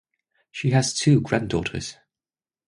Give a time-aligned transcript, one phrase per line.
[0.49, 1.97] She has two granddaughters.